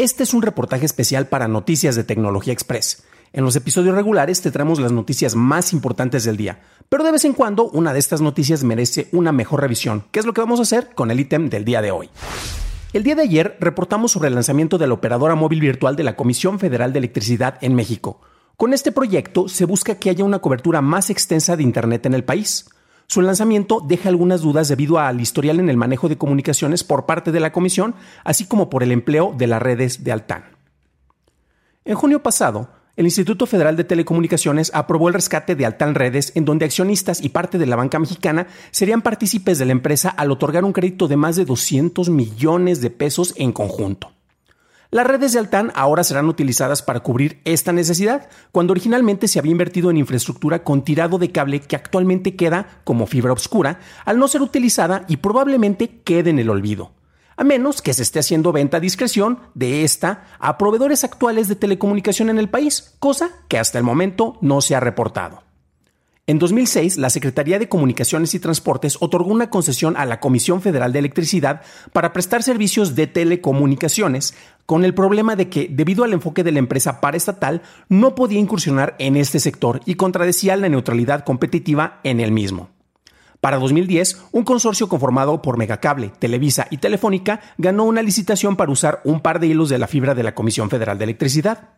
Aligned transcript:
Este 0.00 0.22
es 0.22 0.32
un 0.32 0.40
reportaje 0.40 0.86
especial 0.86 1.26
para 1.26 1.46
Noticias 1.46 1.94
de 1.94 2.04
Tecnología 2.04 2.54
Express. 2.54 3.02
En 3.34 3.44
los 3.44 3.54
episodios 3.54 3.94
regulares 3.94 4.40
te 4.40 4.50
traemos 4.50 4.80
las 4.80 4.92
noticias 4.92 5.36
más 5.36 5.74
importantes 5.74 6.24
del 6.24 6.38
día, 6.38 6.62
pero 6.88 7.04
de 7.04 7.12
vez 7.12 7.26
en 7.26 7.34
cuando 7.34 7.68
una 7.68 7.92
de 7.92 7.98
estas 7.98 8.22
noticias 8.22 8.64
merece 8.64 9.08
una 9.12 9.30
mejor 9.30 9.60
revisión, 9.60 10.04
que 10.10 10.18
es 10.18 10.24
lo 10.24 10.32
que 10.32 10.40
vamos 10.40 10.58
a 10.58 10.62
hacer 10.62 10.94
con 10.94 11.10
el 11.10 11.20
ítem 11.20 11.50
del 11.50 11.66
día 11.66 11.82
de 11.82 11.90
hoy. 11.90 12.08
El 12.94 13.02
día 13.02 13.14
de 13.14 13.24
ayer 13.24 13.58
reportamos 13.60 14.10
sobre 14.10 14.28
el 14.28 14.34
lanzamiento 14.34 14.78
de 14.78 14.86
la 14.86 14.94
operadora 14.94 15.34
móvil 15.34 15.60
virtual 15.60 15.96
de 15.96 16.04
la 16.04 16.16
Comisión 16.16 16.58
Federal 16.58 16.94
de 16.94 17.00
Electricidad 17.00 17.58
en 17.60 17.74
México. 17.74 18.22
Con 18.56 18.72
este 18.72 18.92
proyecto 18.92 19.50
se 19.50 19.66
busca 19.66 19.96
que 19.96 20.08
haya 20.08 20.24
una 20.24 20.38
cobertura 20.38 20.80
más 20.80 21.10
extensa 21.10 21.58
de 21.58 21.62
Internet 21.62 22.06
en 22.06 22.14
el 22.14 22.24
país. 22.24 22.70
Su 23.10 23.22
lanzamiento 23.22 23.84
deja 23.84 24.08
algunas 24.08 24.40
dudas 24.40 24.68
debido 24.68 25.00
al 25.00 25.20
historial 25.20 25.58
en 25.58 25.68
el 25.68 25.76
manejo 25.76 26.08
de 26.08 26.16
comunicaciones 26.16 26.84
por 26.84 27.06
parte 27.06 27.32
de 27.32 27.40
la 27.40 27.50
Comisión, 27.50 27.96
así 28.22 28.44
como 28.44 28.70
por 28.70 28.84
el 28.84 28.92
empleo 28.92 29.34
de 29.36 29.48
las 29.48 29.60
redes 29.60 30.04
de 30.04 30.12
Altán. 30.12 30.44
En 31.84 31.96
junio 31.96 32.22
pasado, 32.22 32.70
el 32.94 33.06
Instituto 33.06 33.46
Federal 33.46 33.76
de 33.76 33.82
Telecomunicaciones 33.82 34.70
aprobó 34.74 35.08
el 35.08 35.14
rescate 35.14 35.56
de 35.56 35.66
Altán 35.66 35.96
Redes, 35.96 36.30
en 36.36 36.44
donde 36.44 36.66
accionistas 36.66 37.20
y 37.20 37.30
parte 37.30 37.58
de 37.58 37.66
la 37.66 37.74
banca 37.74 37.98
mexicana 37.98 38.46
serían 38.70 39.02
partícipes 39.02 39.58
de 39.58 39.64
la 39.64 39.72
empresa 39.72 40.10
al 40.10 40.30
otorgar 40.30 40.64
un 40.64 40.72
crédito 40.72 41.08
de 41.08 41.16
más 41.16 41.34
de 41.34 41.44
200 41.44 42.10
millones 42.10 42.80
de 42.80 42.90
pesos 42.90 43.34
en 43.36 43.50
conjunto. 43.50 44.12
Las 44.92 45.06
redes 45.06 45.32
de 45.32 45.38
Altán 45.38 45.70
ahora 45.76 46.02
serán 46.02 46.28
utilizadas 46.28 46.82
para 46.82 47.00
cubrir 47.00 47.40
esta 47.44 47.72
necesidad, 47.72 48.28
cuando 48.50 48.72
originalmente 48.72 49.28
se 49.28 49.38
había 49.38 49.52
invertido 49.52 49.88
en 49.90 49.96
infraestructura 49.96 50.64
con 50.64 50.82
tirado 50.82 51.18
de 51.18 51.30
cable 51.30 51.60
que 51.60 51.76
actualmente 51.76 52.34
queda 52.34 52.80
como 52.82 53.06
fibra 53.06 53.32
oscura, 53.32 53.78
al 54.04 54.18
no 54.18 54.26
ser 54.26 54.42
utilizada 54.42 55.04
y 55.06 55.18
probablemente 55.18 56.00
quede 56.02 56.30
en 56.30 56.40
el 56.40 56.50
olvido 56.50 56.92
a 57.36 57.44
menos 57.44 57.80
que 57.80 57.94
se 57.94 58.02
esté 58.02 58.18
haciendo 58.18 58.52
venta 58.52 58.76
a 58.76 58.80
discreción 58.80 59.38
de 59.54 59.82
esta 59.82 60.26
a 60.38 60.58
proveedores 60.58 61.04
actuales 61.04 61.48
de 61.48 61.56
telecomunicación 61.56 62.28
en 62.28 62.38
el 62.38 62.50
país, 62.50 62.94
cosa 62.98 63.30
que 63.48 63.58
hasta 63.58 63.78
el 63.78 63.84
momento 63.84 64.36
no 64.42 64.60
se 64.60 64.74
ha 64.74 64.80
reportado. 64.80 65.49
En 66.30 66.38
2006, 66.38 66.96
la 66.98 67.10
Secretaría 67.10 67.58
de 67.58 67.68
Comunicaciones 67.68 68.36
y 68.36 68.38
Transportes 68.38 68.98
otorgó 69.00 69.32
una 69.32 69.50
concesión 69.50 69.96
a 69.96 70.06
la 70.06 70.20
Comisión 70.20 70.62
Federal 70.62 70.92
de 70.92 71.00
Electricidad 71.00 71.62
para 71.92 72.12
prestar 72.12 72.44
servicios 72.44 72.94
de 72.94 73.08
telecomunicaciones, 73.08 74.34
con 74.64 74.84
el 74.84 74.94
problema 74.94 75.34
de 75.34 75.48
que, 75.48 75.66
debido 75.68 76.04
al 76.04 76.12
enfoque 76.12 76.44
de 76.44 76.52
la 76.52 76.60
empresa 76.60 77.00
paraestatal, 77.00 77.62
no 77.88 78.14
podía 78.14 78.38
incursionar 78.38 78.94
en 79.00 79.16
este 79.16 79.40
sector 79.40 79.80
y 79.86 79.96
contradecía 79.96 80.54
la 80.54 80.68
neutralidad 80.68 81.24
competitiva 81.24 81.98
en 82.04 82.20
el 82.20 82.30
mismo. 82.30 82.70
Para 83.40 83.58
2010, 83.58 84.26
un 84.30 84.44
consorcio 84.44 84.88
conformado 84.88 85.42
por 85.42 85.58
Megacable, 85.58 86.12
Televisa 86.20 86.68
y 86.70 86.76
Telefónica 86.76 87.40
ganó 87.58 87.82
una 87.82 88.02
licitación 88.02 88.54
para 88.54 88.70
usar 88.70 89.00
un 89.02 89.18
par 89.18 89.40
de 89.40 89.48
hilos 89.48 89.68
de 89.68 89.78
la 89.78 89.88
fibra 89.88 90.14
de 90.14 90.22
la 90.22 90.36
Comisión 90.36 90.70
Federal 90.70 90.96
de 90.96 91.04
Electricidad. 91.06 91.70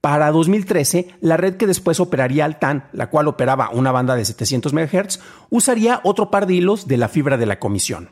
Para 0.00 0.30
2013, 0.30 1.14
la 1.20 1.36
red 1.36 1.56
que 1.56 1.66
después 1.66 2.00
operaría 2.00 2.46
Altan, 2.46 2.88
la 2.92 3.10
cual 3.10 3.28
operaba 3.28 3.68
una 3.70 3.92
banda 3.92 4.16
de 4.16 4.24
700 4.24 4.72
MHz, 4.72 5.20
usaría 5.50 6.00
otro 6.04 6.30
par 6.30 6.46
de 6.46 6.54
hilos 6.54 6.88
de 6.88 6.96
la 6.96 7.08
fibra 7.08 7.36
de 7.36 7.44
la 7.44 7.58
Comisión. 7.58 8.08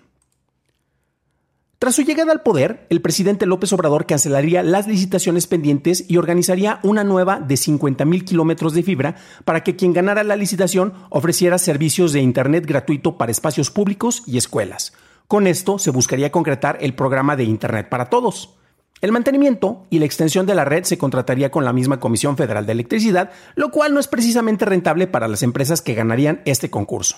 Tras 1.78 1.94
su 1.94 2.02
llegada 2.02 2.32
al 2.32 2.42
poder, 2.42 2.86
el 2.90 3.00
presidente 3.00 3.46
López 3.46 3.72
Obrador 3.72 4.04
cancelaría 4.04 4.64
las 4.64 4.88
licitaciones 4.88 5.46
pendientes 5.46 6.04
y 6.08 6.16
organizaría 6.16 6.80
una 6.82 7.04
nueva 7.04 7.38
de 7.38 7.54
50.000 7.54 8.24
kilómetros 8.24 8.74
de 8.74 8.82
fibra 8.82 9.14
para 9.44 9.62
que 9.62 9.76
quien 9.76 9.92
ganara 9.92 10.24
la 10.24 10.36
licitación 10.36 10.92
ofreciera 11.08 11.56
servicios 11.56 12.12
de 12.12 12.20
Internet 12.20 12.66
gratuito 12.66 13.16
para 13.16 13.30
espacios 13.30 13.70
públicos 13.70 14.24
y 14.26 14.38
escuelas. 14.38 14.92
Con 15.28 15.46
esto 15.46 15.78
se 15.78 15.90
buscaría 15.90 16.32
concretar 16.32 16.78
el 16.80 16.94
programa 16.94 17.36
de 17.36 17.44
Internet 17.44 17.88
para 17.88 18.10
todos. 18.10 18.57
El 19.00 19.12
mantenimiento 19.12 19.86
y 19.90 20.00
la 20.00 20.06
extensión 20.06 20.44
de 20.46 20.56
la 20.56 20.64
red 20.64 20.84
se 20.84 20.98
contrataría 20.98 21.50
con 21.50 21.64
la 21.64 21.72
misma 21.72 22.00
Comisión 22.00 22.36
Federal 22.36 22.66
de 22.66 22.72
Electricidad, 22.72 23.30
lo 23.54 23.70
cual 23.70 23.94
no 23.94 24.00
es 24.00 24.08
precisamente 24.08 24.64
rentable 24.64 25.06
para 25.06 25.28
las 25.28 25.44
empresas 25.44 25.82
que 25.82 25.94
ganarían 25.94 26.42
este 26.44 26.68
concurso. 26.68 27.16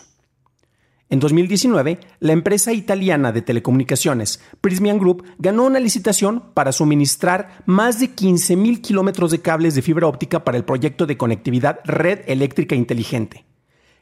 En 1.08 1.18
2019, 1.18 1.98
la 2.20 2.32
empresa 2.32 2.72
italiana 2.72 3.32
de 3.32 3.42
telecomunicaciones 3.42 4.40
Prismian 4.60 4.98
Group 4.98 5.24
ganó 5.38 5.64
una 5.64 5.80
licitación 5.80 6.52
para 6.54 6.70
suministrar 6.70 7.62
más 7.66 7.98
de 7.98 8.14
15.000 8.14 8.80
kilómetros 8.80 9.32
de 9.32 9.40
cables 9.40 9.74
de 9.74 9.82
fibra 9.82 10.06
óptica 10.06 10.44
para 10.44 10.56
el 10.56 10.64
proyecto 10.64 11.06
de 11.06 11.16
conectividad 11.16 11.80
Red 11.84 12.20
Eléctrica 12.26 12.76
Inteligente. 12.76 13.44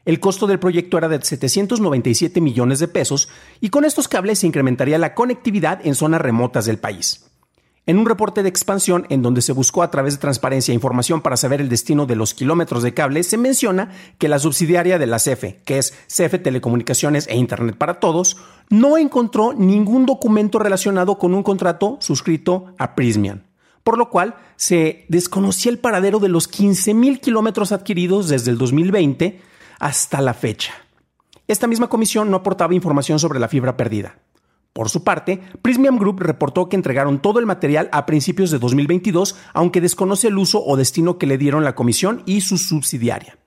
El 0.05 0.19
costo 0.19 0.45
del 0.47 0.59
proyecto 0.59 0.97
era 0.97 1.07
de 1.07 1.21
797 1.21 2.41
millones 2.41 2.79
de 2.79 2.87
pesos 2.87 3.29
y 3.59 3.69
con 3.69 3.85
estos 3.85 4.07
cables 4.07 4.39
se 4.39 4.47
incrementaría 4.47 4.97
la 4.99 5.15
conectividad 5.15 5.79
en 5.83 5.95
zonas 5.95 6.21
remotas 6.21 6.65
del 6.65 6.77
país. 6.77 7.29
En 7.89 7.97
un 7.97 8.05
reporte 8.05 8.43
de 8.43 8.49
expansión 8.49 9.07
en 9.09 9.23
donde 9.23 9.41
se 9.41 9.51
buscó 9.51 9.81
a 9.81 9.89
través 9.89 10.13
de 10.13 10.19
transparencia 10.19 10.71
e 10.71 10.75
información 10.75 11.21
para 11.21 11.37
saber 11.37 11.59
el 11.59 11.69
destino 11.69 12.05
de 12.05 12.15
los 12.15 12.35
kilómetros 12.35 12.83
de 12.83 12.93
cable, 12.93 13.23
se 13.23 13.35
menciona 13.35 13.89
que 14.19 14.27
la 14.27 14.37
subsidiaria 14.37 14.99
de 14.99 15.07
la 15.07 15.17
CFE, 15.17 15.61
que 15.65 15.79
es 15.79 15.95
CFE 16.05 16.37
Telecomunicaciones 16.37 17.25
e 17.27 17.35
Internet 17.35 17.77
para 17.77 17.99
Todos, 17.99 18.37
no 18.69 18.95
encontró 18.99 19.53
ningún 19.53 20.05
documento 20.05 20.59
relacionado 20.59 21.17
con 21.17 21.33
un 21.33 21.41
contrato 21.41 21.97
suscrito 21.99 22.75
a 22.77 22.93
Prismian, 22.93 23.47
por 23.83 23.97
lo 23.97 24.11
cual 24.11 24.35
se 24.55 25.05
desconocía 25.09 25.71
el 25.71 25.79
paradero 25.79 26.19
de 26.19 26.29
los 26.29 26.47
15.000 26.47 27.19
kilómetros 27.19 27.71
adquiridos 27.71 28.29
desde 28.29 28.51
el 28.51 28.59
2020 28.59 29.41
hasta 29.79 30.21
la 30.21 30.35
fecha. 30.35 30.73
Esta 31.47 31.65
misma 31.65 31.89
comisión 31.89 32.29
no 32.29 32.37
aportaba 32.37 32.75
información 32.75 33.17
sobre 33.17 33.39
la 33.39 33.47
fibra 33.47 33.75
perdida. 33.77 34.19
Por 34.73 34.89
su 34.89 35.03
parte, 35.03 35.41
Prismium 35.61 35.97
Group 35.97 36.21
reportó 36.21 36.69
que 36.69 36.75
entregaron 36.75 37.21
todo 37.21 37.39
el 37.39 37.45
material 37.45 37.89
a 37.91 38.05
principios 38.05 38.51
de 38.51 38.59
2022, 38.59 39.35
aunque 39.53 39.81
desconoce 39.81 40.27
el 40.27 40.37
uso 40.37 40.63
o 40.63 40.77
destino 40.77 41.17
que 41.17 41.27
le 41.27 41.37
dieron 41.37 41.63
la 41.63 41.75
comisión 41.75 42.23
y 42.25 42.41
su 42.41 42.57
subsidiaria. 42.57 43.37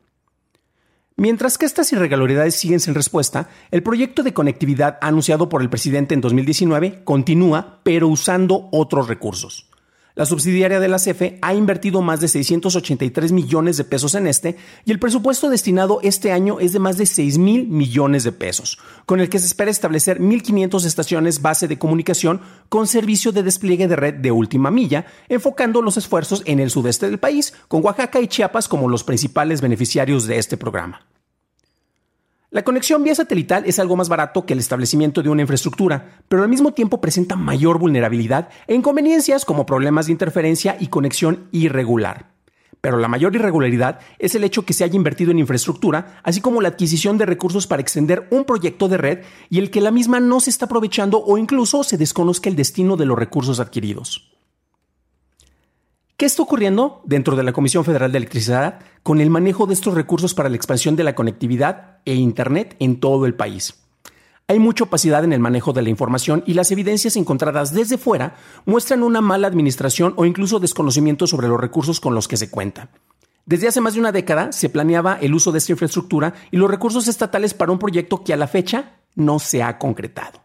Mientras 1.16 1.59
que 1.59 1.66
estas 1.66 1.93
irregularidades 1.93 2.56
siguen 2.56 2.81
sin 2.81 2.94
respuesta, 2.94 3.49
el 3.71 3.83
proyecto 3.83 4.22
de 4.22 4.34
conectividad 4.34 4.99
anunciado 5.00 5.49
por 5.49 5.62
el 5.62 5.71
presidente 5.71 6.15
en 6.15 6.21
2019 6.21 7.05
continúa, 7.05 7.81
pero 7.83 8.09
usando 8.09 8.69
otros 8.72 9.09
recursos. 9.09 9.72
La 10.15 10.27
subsidiaria 10.27 10.78
de 10.78 10.89
la 10.89 10.98
CFE 10.98 11.39
ha 11.41 11.54
invertido 11.54 12.03
más 12.03 12.21
de 12.21 12.28
683 12.28 13.33
millones 13.33 13.78
de 13.78 13.84
pesos 13.84 14.15
en 14.15 14.27
este 14.27 14.57
y 14.84 14.92
el 14.92 14.98
presupuesto 14.98 15.48
destinado 15.48 16.01
este 16.03 16.33
año 16.33 16.60
es 16.60 16.75
de 16.75 16.81
más 16.81 16.98
de 16.98 17.07
6 17.07 17.39
mil 17.39 17.66
millones 17.66 18.22
de 18.22 18.33
pesos, 18.33 18.78
con 19.07 19.21
el 19.21 19.31
que 19.31 19.39
se 19.39 19.47
espera 19.47 19.71
establecer 19.71 20.21
1.500 20.21 20.84
estaciones 20.84 21.41
base 21.41 21.66
de 21.66 21.78
comunicación 21.78 22.42
con 22.69 22.86
servicio 22.86 23.33
de 23.33 23.42
despliegue 23.42 23.89
de 23.89 23.97
red 23.97 24.15
de 24.15 24.33
última 24.33 24.71
milla, 24.71 25.07
enfocando 25.31 25.81
los 25.81 25.97
esfuerzos 25.97 26.42
en 26.45 26.60
el 26.60 26.69
sudeste 26.69 27.09
del 27.09 27.19
país, 27.19 27.54
con 27.69 27.83
Oaxaca 27.83 28.21
y 28.21 28.28
Chiapas 28.28 28.69
como 28.69 28.91
los 28.91 29.04
principales 29.04 29.63
beneficiarios 29.63 30.27
de 30.27 30.36
este 30.36 30.59
programa. 30.59 31.01
La 32.53 32.65
conexión 32.65 33.03
vía 33.03 33.15
satelital 33.15 33.65
es 33.65 33.78
algo 33.78 33.97
más 33.97 34.10
barato 34.10 34.45
que 34.45 34.53
el 34.53 34.59
establecimiento 34.59 35.22
de 35.22 35.31
una 35.31 35.41
infraestructura, 35.41 36.19
pero 36.28 36.43
al 36.43 36.51
mismo 36.51 36.75
tiempo 36.75 37.01
presenta 37.01 37.34
mayor 37.34 37.78
vulnerabilidad 37.78 38.51
e 38.66 38.75
inconveniencias 38.75 39.47
como 39.47 39.65
problemas 39.65 40.04
de 40.04 40.13
interferencia 40.13 40.77
y 40.78 40.89
conexión 40.89 41.49
irregular. 41.51 42.27
Pero 42.83 42.99
la 42.99 43.09
mayor 43.09 43.34
irregularidad 43.34 44.01
es 44.19 44.34
el 44.34 44.45
hecho 44.45 44.66
que 44.66 44.75
se 44.75 44.84
haya 44.84 44.97
invertido 44.97 45.31
en 45.31 45.39
infraestructura, 45.39 46.21
así 46.25 46.43
como 46.43 46.60
la 46.60 46.69
adquisición 46.69 47.16
de 47.16 47.25
recursos 47.25 47.66
para 47.66 47.81
extender 47.81 48.28
un 48.31 48.45
proyecto 48.45 48.87
de 48.87 48.98
red 48.98 49.19
y 49.48 49.59
el 49.59 49.71
que 49.71 49.81
la 49.81 49.91
misma 49.91 50.21
no 50.21 50.39
se 50.39 50.51
está 50.51 50.66
aprovechando 50.66 51.25
o 51.25 51.39
incluso 51.39 51.83
se 51.84 51.97
desconozca 51.97 52.51
el 52.51 52.57
destino 52.57 52.98
de 52.98 53.07
los 53.07 53.19
recursos 53.19 53.60
adquiridos. 53.60 54.32
¿Qué 56.22 56.27
está 56.27 56.41
ocurriendo 56.41 57.01
dentro 57.04 57.34
de 57.34 57.42
la 57.42 57.53
Comisión 57.53 57.84
Federal 57.84 58.13
de 58.13 58.19
Electricidad 58.19 58.78
con 59.03 59.21
el 59.21 59.28
manejo 59.28 59.66
de 59.66 59.74
estos 59.74 59.92
recursos 59.92 60.34
para 60.34 60.48
la 60.48 60.54
expansión 60.54 60.95
de 60.95 61.03
la 61.03 61.16
conectividad 61.16 61.98
e 62.04 62.15
Internet 62.15 62.77
en 62.78 63.01
todo 63.01 63.27
el 63.27 63.34
país? 63.34 63.74
Hay 64.47 64.60
mucha 64.60 64.84
opacidad 64.84 65.24
en 65.24 65.33
el 65.33 65.41
manejo 65.41 65.72
de 65.72 65.83
la 65.83 65.89
información 65.89 66.45
y 66.47 66.54
las 66.54 66.71
evidencias 66.71 67.16
encontradas 67.16 67.74
desde 67.74 67.98
fuera 67.98 68.36
muestran 68.66 69.03
una 69.03 69.21
mala 69.21 69.48
administración 69.48 70.15
o 70.16 70.24
incluso 70.24 70.60
desconocimiento 70.60 71.27
sobre 71.27 71.48
los 71.48 71.60
recursos 71.60 71.98
con 71.98 72.15
los 72.15 72.28
que 72.28 72.36
se 72.36 72.51
cuenta. 72.51 72.91
Desde 73.45 73.66
hace 73.66 73.80
más 73.80 73.95
de 73.95 73.98
una 73.98 74.13
década 74.13 74.53
se 74.53 74.69
planeaba 74.69 75.19
el 75.21 75.34
uso 75.34 75.51
de 75.51 75.59
esta 75.59 75.72
infraestructura 75.72 76.34
y 76.53 76.57
los 76.57 76.71
recursos 76.71 77.09
estatales 77.09 77.53
para 77.53 77.72
un 77.72 77.80
proyecto 77.80 78.22
que 78.22 78.33
a 78.33 78.36
la 78.36 78.47
fecha 78.47 78.92
no 79.16 79.41
se 79.41 79.65
ha 79.65 79.77
concretado. 79.77 80.41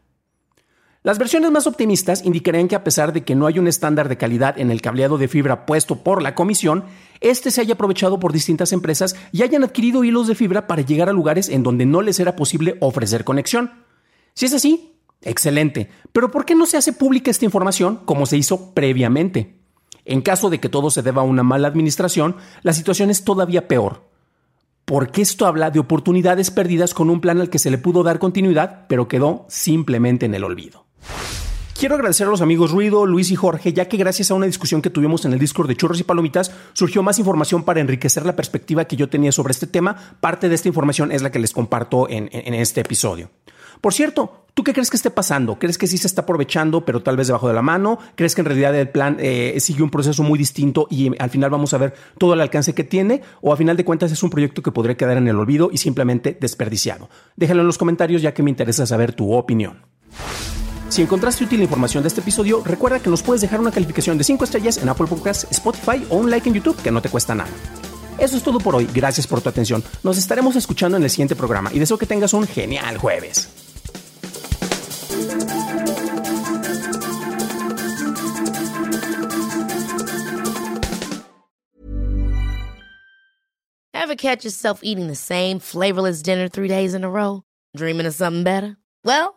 Las 1.07 1.19
versiones 1.19 1.51
más 1.51 1.67
optimistas 1.67 2.25
indicarían 2.25 2.67
que 2.67 2.75
a 2.75 2.83
pesar 2.83 3.13
de 3.13 3.23
que 3.23 3.33
no 3.33 3.47
hay 3.47 3.59
un 3.59 3.69
estándar 3.69 4.09
de 4.09 4.17
calidad 4.17 4.59
en 4.59 4.71
el 4.71 4.81
cableado 4.81 5.17
de 5.17 5.29
fibra 5.29 5.65
puesto 5.65 6.03
por 6.03 6.21
la 6.21 6.35
comisión, 6.35 6.83
este 7.21 7.49
se 7.49 7.61
haya 7.61 7.75
aprovechado 7.75 8.19
por 8.19 8.33
distintas 8.33 8.73
empresas 8.73 9.15
y 9.31 9.41
hayan 9.43 9.63
adquirido 9.63 10.03
hilos 10.03 10.27
de 10.27 10.35
fibra 10.35 10.67
para 10.67 10.81
llegar 10.81 11.07
a 11.07 11.13
lugares 11.13 11.47
en 11.47 11.63
donde 11.63 11.85
no 11.85 12.01
les 12.01 12.19
era 12.19 12.35
posible 12.35 12.75
ofrecer 12.81 13.23
conexión. 13.23 13.71
Si 14.33 14.47
es 14.47 14.53
así, 14.53 14.95
excelente, 15.21 15.89
pero 16.11 16.29
¿por 16.29 16.43
qué 16.43 16.55
no 16.55 16.65
se 16.65 16.75
hace 16.75 16.91
pública 16.91 17.31
esta 17.31 17.45
información 17.45 18.01
como 18.03 18.25
se 18.25 18.35
hizo 18.35 18.73
previamente? 18.73 19.61
En 20.03 20.21
caso 20.21 20.49
de 20.49 20.59
que 20.59 20.67
todo 20.67 20.91
se 20.91 21.03
deba 21.03 21.21
a 21.21 21.25
una 21.25 21.41
mala 21.41 21.69
administración, 21.69 22.35
la 22.63 22.73
situación 22.73 23.11
es 23.11 23.23
todavía 23.23 23.69
peor, 23.69 24.09
porque 24.83 25.21
esto 25.21 25.45
habla 25.45 25.71
de 25.71 25.79
oportunidades 25.79 26.51
perdidas 26.51 26.93
con 26.93 27.09
un 27.09 27.21
plan 27.21 27.39
al 27.39 27.49
que 27.49 27.59
se 27.59 27.71
le 27.71 27.77
pudo 27.77 28.03
dar 28.03 28.19
continuidad, 28.19 28.87
pero 28.89 29.07
quedó 29.07 29.45
simplemente 29.47 30.25
en 30.25 30.35
el 30.35 30.43
olvido. 30.43 30.86
Quiero 31.79 31.93
agradecer 31.93 32.25
a 32.25 32.31
los 32.31 32.41
amigos 32.41 32.71
Ruido, 32.71 33.05
Luis 33.05 33.29
y 33.29 33.35
Jorge, 33.35 33.71
ya 33.71 33.87
que 33.87 33.97
gracias 33.97 34.31
a 34.31 34.33
una 34.33 34.47
discusión 34.47 34.81
que 34.81 34.89
tuvimos 34.89 35.25
en 35.25 35.33
el 35.33 35.37
Discord 35.37 35.67
de 35.67 35.75
Churros 35.75 35.99
y 35.99 36.03
Palomitas, 36.03 36.51
surgió 36.73 37.03
más 37.03 37.19
información 37.19 37.61
para 37.61 37.79
enriquecer 37.79 38.25
la 38.25 38.35
perspectiva 38.35 38.85
que 38.85 38.95
yo 38.95 39.09
tenía 39.09 39.31
sobre 39.31 39.51
este 39.51 39.67
tema. 39.67 39.95
Parte 40.19 40.49
de 40.49 40.55
esta 40.55 40.69
información 40.69 41.11
es 41.11 41.21
la 41.21 41.31
que 41.31 41.37
les 41.37 41.53
comparto 41.53 42.09
en, 42.09 42.29
este 42.31 42.81
episodio. 42.81 43.29
Por 43.79 43.93
cierto, 43.93 44.47
¿tú 44.55 44.63
qué 44.63 44.73
crees 44.73 44.89
que 44.89 44.97
esté 44.97 45.11
pasando? 45.11 45.59
¿Crees 45.59 45.77
que 45.77 45.85
sí 45.85 45.99
se 45.99 46.07
está 46.07 46.23
aprovechando, 46.23 46.83
pero 46.83 47.03
tal 47.03 47.15
vez 47.15 47.27
debajo 47.27 47.47
de 47.47 47.53
la 47.53 47.61
mano? 47.61 47.99
¿Crees 48.15 48.33
que 48.33 48.41
en 48.41 48.45
realidad 48.45 48.73
el 48.73 48.89
plan 48.89 49.17
eh, 49.19 49.55
sigue 49.59 49.83
un 49.83 49.91
proceso 49.91 50.23
muy 50.23 50.39
distinto 50.39 50.87
y 50.89 51.11
al 51.21 51.29
final 51.29 51.51
vamos 51.51 51.75
a 51.75 51.77
ver 51.77 51.93
todo 52.17 52.33
el 52.33 52.41
alcance 52.41 52.73
que 52.73 52.85
tiene? 52.85 53.21
¿O 53.41 53.53
a 53.53 53.55
final 53.55 53.77
de 53.77 53.85
cuentas 53.85 54.11
es 54.11 54.23
un 54.23 54.31
proyecto 54.31 54.63
que 54.63 54.71
podría 54.71 54.97
quedar 54.97 55.17
en 55.17 55.27
el 55.27 55.35
olvido 55.35 55.69
y 55.71 55.77
simplemente 55.77 56.35
desperdiciado? 56.41 57.07
Déjalo 57.35 57.61
en 57.61 57.67
los 57.67 57.77
comentarios 57.77 58.23
ya 58.23 58.33
que 58.33 58.41
me 58.41 58.49
interesa 58.49 58.87
saber 58.87 59.13
tu 59.13 59.31
opinión. 59.31 59.85
Si 60.89 61.01
encontraste 61.01 61.43
útil 61.43 61.59
la 61.59 61.65
información 61.65 62.01
de 62.03 62.07
este 62.07 62.21
episodio, 62.21 62.63
recuerda 62.63 62.99
que 62.99 63.09
nos 63.09 63.21
puedes 63.21 63.41
dejar 63.41 63.59
una 63.59 63.71
calificación 63.71 64.17
de 64.17 64.23
5 64.23 64.43
estrellas 64.45 64.77
en 64.77 64.89
Apple 64.89 65.07
Podcasts, 65.07 65.47
Spotify 65.51 66.05
o 66.09 66.17
un 66.17 66.29
like 66.29 66.47
en 66.47 66.55
YouTube 66.55 66.81
que 66.81 66.91
no 66.91 67.01
te 67.01 67.09
cuesta 67.09 67.35
nada. 67.35 67.49
Eso 68.17 68.37
es 68.37 68.43
todo 68.43 68.59
por 68.59 68.75
hoy, 68.75 68.87
gracias 68.93 69.27
por 69.27 69.41
tu 69.41 69.49
atención. 69.49 69.83
Nos 70.01 70.17
estaremos 70.17 70.55
escuchando 70.55 70.97
en 70.97 71.03
el 71.03 71.09
siguiente 71.09 71.35
programa 71.35 71.71
y 71.73 71.79
deseo 71.79 71.97
que 71.97 72.05
tengas 72.05 72.33
un 72.33 72.47
genial 72.47 72.97
jueves. 72.97 73.49
Ever 83.93 84.15
catch 84.15 84.45
yourself 84.45 84.79
eating 84.83 85.07
the 85.07 85.15
same 85.15 85.59
flavorless 85.59 86.23
dinner 86.23 86.47
three 86.47 86.69
days 86.69 86.93
in 86.93 87.03
a 87.03 87.09
row? 87.09 87.43
Dreaming 87.75 88.05
of 88.07 88.15
something 88.15 88.43
better? 88.43 88.77
Well, 89.03 89.36